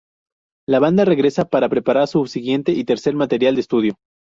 [0.67, 3.97] La banda regresa para preparar su siguiente y tercer material de estudio.